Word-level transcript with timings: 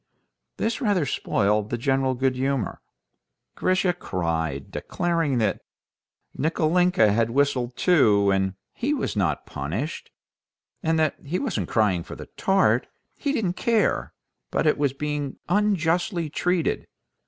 This 0.57 0.81
rather 0.81 1.05
spoiled 1.05 1.69
the 1.69 1.77
general 1.77 2.15
good 2.15 2.33
humor. 2.35 2.81
Grisha 3.53 3.93
cried, 3.93 4.71
declaring 4.71 5.37
that 5.37 5.61
Nikolinka 6.35 7.11
had 7.13 7.29
whistled 7.29 7.75
too, 7.75 8.31
and 8.31 8.55
he 8.73 8.95
was 8.95 9.15
not 9.15 9.45
punished, 9.45 10.09
and 10.81 10.97
that 10.97 11.17
he 11.23 11.37
wasn't 11.37 11.69
crying 11.69 12.01
for 12.01 12.15
the 12.15 12.25
tart—he 12.35 13.31
didn't 13.31 13.53
care—but 13.57 14.65
at 14.65 14.79
being 14.97 15.37
unjustly 15.47 16.31
treated. 16.31 16.87